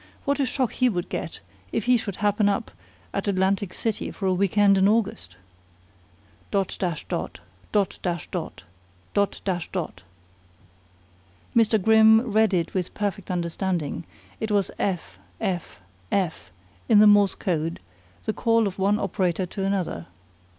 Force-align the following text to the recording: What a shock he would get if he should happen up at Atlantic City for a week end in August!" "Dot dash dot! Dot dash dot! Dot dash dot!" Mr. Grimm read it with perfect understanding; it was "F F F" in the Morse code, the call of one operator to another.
What 0.25 0.39
a 0.39 0.47
shock 0.47 0.71
he 0.71 0.89
would 0.89 1.09
get 1.09 1.41
if 1.71 1.85
he 1.85 1.95
should 1.95 2.15
happen 2.15 2.49
up 2.49 2.71
at 3.13 3.27
Atlantic 3.27 3.71
City 3.71 4.09
for 4.09 4.25
a 4.25 4.33
week 4.33 4.57
end 4.57 4.75
in 4.79 4.87
August!" 4.87 5.37
"Dot 6.49 6.75
dash 6.79 7.07
dot! 7.07 7.39
Dot 7.71 7.99
dash 8.01 8.25
dot! 8.31 8.63
Dot 9.13 9.41
dash 9.45 9.71
dot!" 9.71 10.01
Mr. 11.55 11.79
Grimm 11.79 12.21
read 12.21 12.51
it 12.51 12.73
with 12.73 12.95
perfect 12.95 13.29
understanding; 13.29 14.03
it 14.39 14.49
was 14.49 14.71
"F 14.79 15.19
F 15.39 15.79
F" 16.11 16.51
in 16.89 16.97
the 16.97 17.05
Morse 17.05 17.35
code, 17.35 17.79
the 18.25 18.33
call 18.33 18.65
of 18.65 18.79
one 18.79 18.97
operator 18.97 19.45
to 19.45 19.63
another. 19.63 20.07